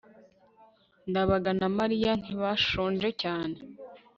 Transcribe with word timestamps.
ndabaga 1.09 1.51
na 1.59 1.67
mariya 1.77 2.11
ntibashonje 2.21 3.09
cyane 3.21 3.57